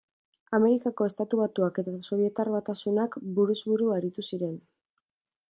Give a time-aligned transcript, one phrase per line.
[0.57, 4.59] Amerikako Estatu Batuak eta Sobietar Batasunak buruz buru aritu ziren.